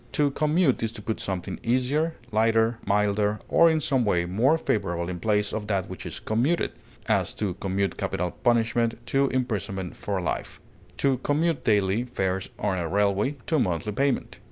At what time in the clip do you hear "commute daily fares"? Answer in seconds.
11.19-12.49